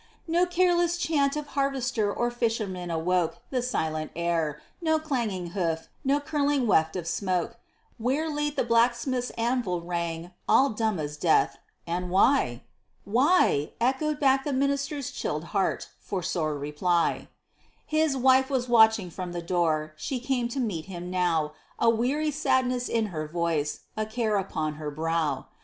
No 0.27 0.47
careless 0.47 0.97
chant 0.97 1.35
of 1.35 1.49
harvester 1.53 2.11
or 2.11 2.31
fisherman 2.31 2.89
awoke 2.89 3.37
The 3.51 3.61
silent 3.61 4.09
air; 4.15 4.59
no 4.81 4.97
clanging 4.97 5.51
hoof, 5.51 5.89
no 6.03 6.19
curling 6.19 6.65
weft 6.65 6.95
of 6.95 7.05
smoke, 7.05 7.59
Where 7.99 8.27
late 8.27 8.55
the 8.55 8.63
blacksmith's 8.63 9.29
anvil 9.37 9.79
rang; 9.81 10.31
all 10.49 10.71
dumb 10.71 10.97
as 10.99 11.17
death, 11.17 11.59
and 11.85 12.09
why? 12.09 12.63
Why? 13.05 13.73
echoed 13.79 14.19
back 14.19 14.43
the 14.43 14.53
minister's 14.53 15.11
chilled 15.11 15.43
heart, 15.53 15.87
for 15.99 16.23
sole 16.23 16.45
reply. 16.47 17.27
His 17.85 18.17
wife 18.17 18.49
was 18.49 18.67
watching 18.67 19.11
from 19.11 19.33
the 19.33 19.41
door; 19.43 19.93
she 19.97 20.19
came 20.19 20.47
to 20.47 20.59
meet 20.59 20.85
him 20.85 21.11
now 21.11 21.53
A 21.77 21.91
weary 21.91 22.31
sadness 22.31 22.89
in 22.89 23.09
her 23.13 23.27
voice, 23.27 23.81
a 23.95 24.07
care 24.07 24.37
upon 24.37 24.77
her 24.81 24.89
brow. 24.89 25.45